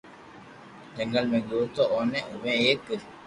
جنگل 0.95 1.23
۾ 1.35 1.39
گيو 1.47 1.61
تو 1.75 1.83
اوني 1.93 2.19
اووي 2.29 2.53
ايڪ 2.63 2.83